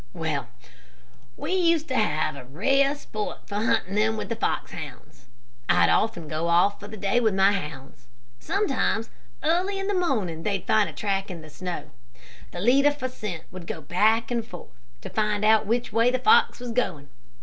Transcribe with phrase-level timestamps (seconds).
[0.13, 0.47] "Well,
[1.37, 5.27] we used to have rare sport hunting them with fox hounds.
[5.69, 8.07] I'd often go off for the day with my hounds.
[8.39, 9.11] Sometimes
[9.43, 11.91] in the early morning they'd find a track in the snow.
[12.49, 16.17] The leader for scent would go back and forth, to find out which way the
[16.17, 17.07] fox was going.